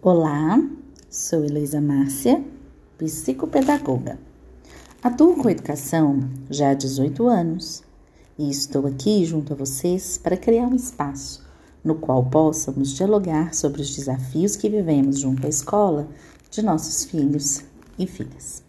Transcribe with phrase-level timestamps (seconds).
[0.00, 0.64] Olá,
[1.10, 2.44] sou Heloísa Márcia,
[2.96, 4.16] psicopedagoga.
[5.02, 7.82] Atuo com educação já há 18 anos
[8.38, 11.44] e estou aqui junto a vocês para criar um espaço
[11.82, 16.08] no qual possamos dialogar sobre os desafios que vivemos junto à escola
[16.48, 17.64] de nossos filhos
[17.98, 18.62] e filhas.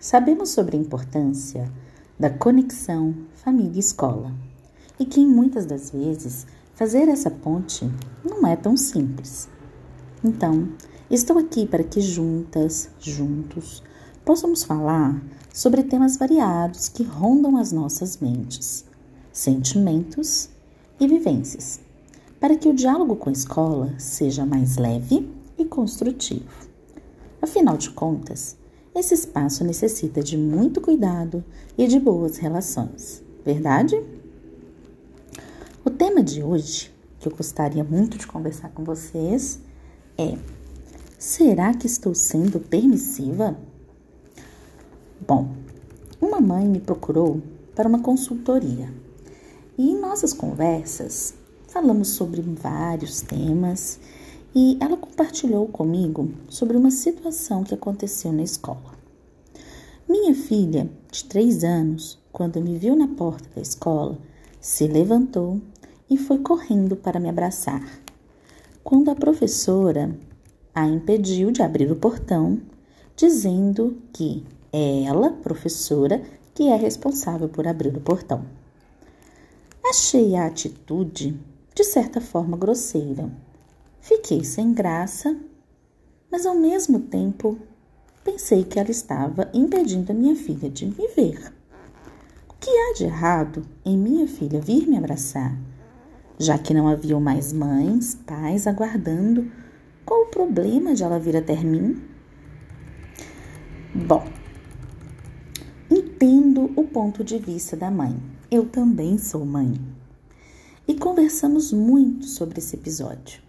[0.00, 1.72] Sabemos sobre a importância
[2.18, 4.34] da conexão família-escola
[4.98, 6.44] e que muitas das vezes
[6.74, 7.88] fazer essa ponte
[8.24, 9.48] não é tão simples.
[10.22, 10.68] Então,
[11.10, 13.82] estou aqui para que juntas, juntos,
[14.24, 18.84] possamos falar sobre temas variados que rondam as nossas mentes,
[19.32, 20.48] sentimentos
[20.98, 21.80] e vivências,
[22.40, 26.68] para que o diálogo com a escola seja mais leve e construtivo.
[27.40, 28.56] Afinal de contas,
[28.94, 31.44] esse espaço necessita de muito cuidado
[31.76, 34.00] e de boas relações, verdade?
[36.14, 39.58] Tema de hoje, que eu gostaria muito de conversar com vocês,
[40.16, 40.38] é:
[41.18, 43.58] será que estou sendo permissiva?
[45.26, 45.48] Bom,
[46.20, 47.42] uma mãe me procurou
[47.74, 48.94] para uma consultoria
[49.76, 51.34] e em nossas conversas
[51.66, 53.98] falamos sobre vários temas
[54.54, 58.94] e ela compartilhou comigo sobre uma situação que aconteceu na escola.
[60.08, 64.16] Minha filha, de três anos, quando me viu na porta da escola,
[64.60, 65.60] se levantou
[66.08, 68.04] e foi correndo para me abraçar
[68.84, 70.14] quando a professora
[70.74, 72.60] a impediu de abrir o portão,
[73.16, 76.22] dizendo que é ela, professora,
[76.52, 78.44] que é responsável por abrir o portão.
[79.82, 81.40] Achei a atitude,
[81.74, 83.30] de certa forma, grosseira.
[84.00, 85.34] Fiquei sem graça,
[86.30, 87.58] mas ao mesmo tempo
[88.22, 91.52] pensei que ela estava impedindo a minha filha de me ver.
[92.50, 95.56] O que há de errado em minha filha vir me abraçar?
[96.38, 99.50] Já que não haviam mais mães, pais aguardando.
[100.04, 102.02] Qual o problema de ela vir até mim?
[103.94, 104.24] Bom,
[105.90, 108.20] entendo o ponto de vista da mãe.
[108.50, 109.74] Eu também sou mãe.
[110.86, 113.40] E conversamos muito sobre esse episódio.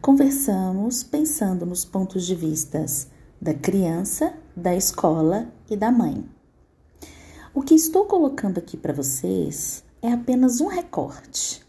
[0.00, 3.08] Conversamos pensando nos pontos de vistas
[3.40, 6.24] da criança, da escola e da mãe.
[7.52, 11.67] O que estou colocando aqui para vocês é apenas um recorte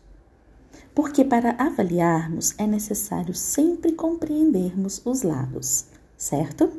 [1.02, 5.86] porque para avaliarmos é necessário sempre compreendermos os lados,
[6.18, 6.70] certo?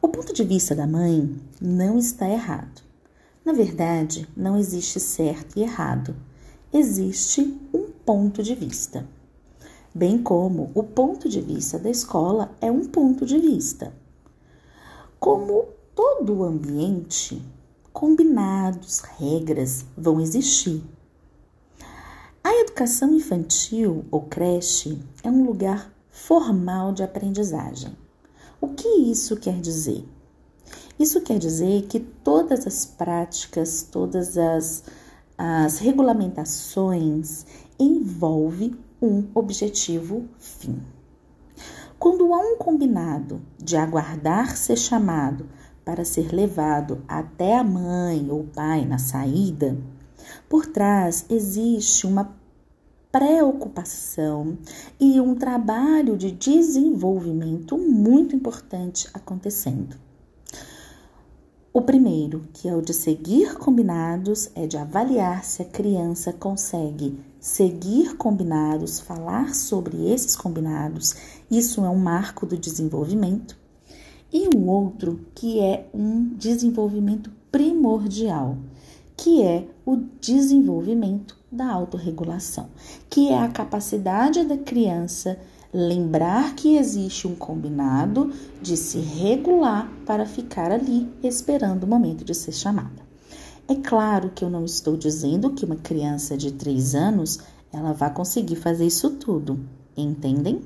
[0.00, 2.80] O ponto de vista da mãe não está errado.
[3.44, 6.16] Na verdade, não existe certo e errado.
[6.72, 9.06] Existe um ponto de vista.
[9.94, 13.92] Bem como o ponto de vista da escola é um ponto de vista.
[15.20, 17.42] Como todo o ambiente,
[17.92, 20.82] combinados, regras vão existir
[22.48, 27.94] a educação infantil ou creche é um lugar formal de aprendizagem.
[28.58, 30.02] O que isso quer dizer?
[30.98, 34.82] Isso quer dizer que todas as práticas, todas as,
[35.36, 37.44] as regulamentações
[37.78, 40.80] envolvem um objetivo fim.
[41.98, 45.46] Quando há um combinado de aguardar ser chamado
[45.84, 49.76] para ser levado até a mãe ou pai na saída,
[50.48, 52.37] por trás existe uma
[53.18, 54.56] preocupação
[55.00, 59.96] e um trabalho de desenvolvimento muito importante acontecendo.
[61.72, 67.18] O primeiro, que é o de seguir combinados, é de avaliar se a criança consegue
[67.40, 71.16] seguir combinados, falar sobre esses combinados.
[71.50, 73.58] Isso é um marco do desenvolvimento.
[74.32, 78.56] E um outro, que é um desenvolvimento primordial,
[79.16, 82.68] que é o desenvolvimento da autorregulação,
[83.08, 85.38] que é a capacidade da criança
[85.72, 92.34] lembrar que existe um combinado de se regular para ficar ali esperando o momento de
[92.34, 93.06] ser chamada.
[93.66, 97.38] É claro que eu não estou dizendo que uma criança de 3 anos
[97.70, 99.60] ela vai conseguir fazer isso tudo,
[99.94, 100.62] entendem?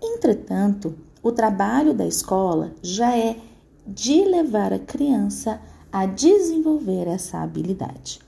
[0.00, 3.36] Entretanto, o trabalho da escola já é
[3.84, 5.60] de levar a criança
[5.90, 8.20] a desenvolver essa habilidade.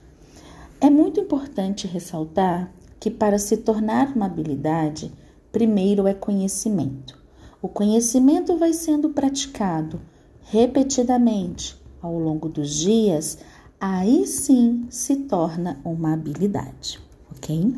[0.83, 5.13] É muito importante ressaltar que para se tornar uma habilidade,
[5.51, 7.21] primeiro é conhecimento.
[7.61, 10.01] O conhecimento vai sendo praticado
[10.41, 13.37] repetidamente ao longo dos dias,
[13.79, 16.99] aí sim se torna uma habilidade,
[17.29, 17.75] ok?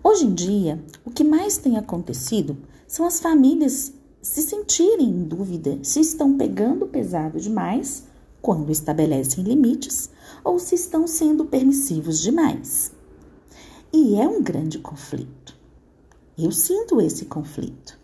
[0.00, 2.56] Hoje em dia, o que mais tem acontecido
[2.86, 3.92] são as famílias
[4.22, 8.07] se sentirem em dúvida se estão pegando pesado demais
[8.40, 10.10] quando estabelecem limites
[10.44, 12.92] ou se estão sendo permissivos demais.
[13.92, 15.56] E é um grande conflito.
[16.38, 17.98] Eu sinto esse conflito.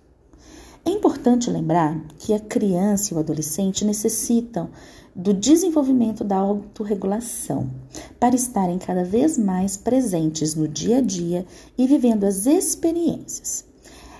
[0.85, 4.69] É importante lembrar que a criança e o adolescente necessitam
[5.15, 7.71] do desenvolvimento da autorregulação
[8.19, 11.47] para estarem cada vez mais presentes no dia a dia
[11.79, 13.65] e vivendo as experiências.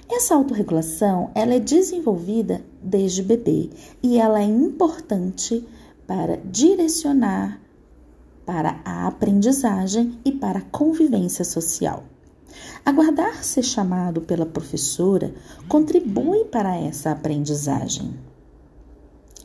[0.09, 3.71] Essa autorregulação ela é desenvolvida desde bebê
[4.03, 5.67] e ela é importante
[6.07, 7.61] para direcionar
[8.45, 12.05] para a aprendizagem e para a convivência social.
[12.85, 15.35] Aguardar ser chamado pela professora
[15.69, 18.15] contribui para essa aprendizagem.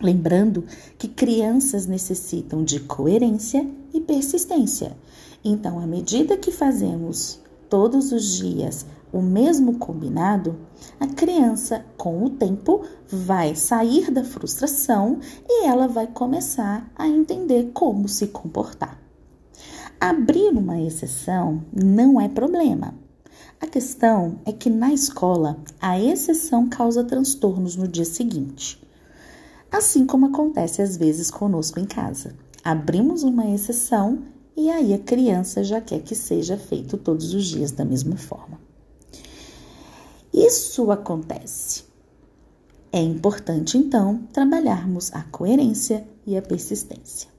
[0.02, 0.64] Lembrando
[0.98, 4.96] que crianças necessitam de coerência e persistência.
[5.44, 7.40] Então, à medida que fazemos
[7.70, 10.56] todos os dias o mesmo combinado,
[11.00, 17.72] a criança, com o tempo, vai sair da frustração e ela vai começar a entender
[17.74, 19.00] como se comportar.
[20.00, 22.94] Abrir uma exceção não é problema.
[23.60, 28.82] A questão é que na escola a exceção causa transtornos no dia seguinte.
[29.72, 32.34] Assim como acontece às vezes conosco em casa.
[32.64, 34.20] Abrimos uma exceção
[34.56, 38.69] e aí a criança já quer que seja feito todos os dias da mesma forma.
[40.34, 41.84] Isso acontece.
[42.92, 47.30] É importante então trabalharmos a coerência e a persistência.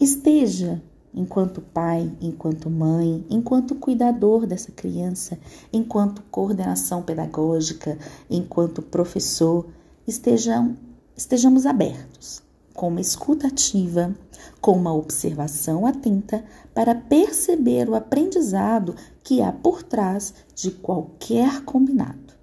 [0.00, 0.82] Esteja
[1.14, 5.38] enquanto pai, enquanto mãe, enquanto cuidador dessa criança,
[5.72, 7.98] enquanto coordenação pedagógica,
[8.30, 9.66] enquanto professor,
[10.06, 10.76] estejam,
[11.16, 12.42] estejamos abertos,
[12.74, 14.14] com uma escuta ativa,
[14.60, 22.34] com uma observação atenta para perceber o aprendizado que há por trás de qualquer combinado.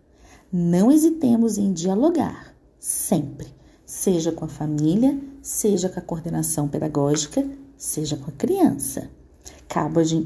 [0.51, 3.47] Não hesitemos em dialogar, sempre,
[3.85, 7.45] seja com a família, seja com a coordenação pedagógica
[7.79, 9.09] seja com a criança,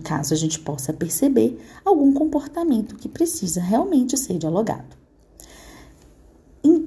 [0.04, 5.03] caso a gente possa perceber algum comportamento que precisa realmente ser dialogado.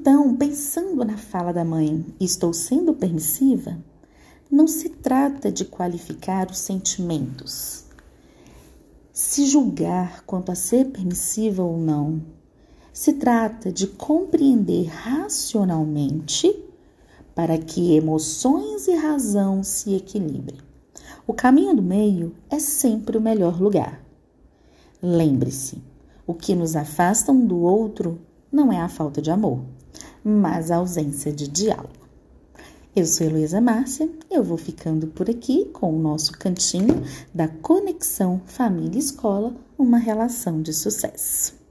[0.08, 3.76] Então, pensando na fala da mãe, estou sendo permissiva?
[4.48, 7.86] Não se trata de qualificar os sentimentos,
[9.12, 12.22] se julgar quanto a ser permissiva ou não.
[12.92, 16.56] Se trata de compreender racionalmente
[17.34, 20.60] para que emoções e razão se equilibrem.
[21.26, 24.00] O caminho do meio é sempre o melhor lugar.
[25.02, 25.82] Lembre-se,
[26.24, 28.20] o que nos afasta um do outro
[28.52, 29.64] não é a falta de amor,
[30.28, 32.04] mas a ausência de diálogo.
[32.96, 38.40] Eu sou Heloísa Márcia, eu vou ficando por aqui com o nosso cantinho da Conexão
[38.44, 41.65] Família Escola, uma relação de sucesso.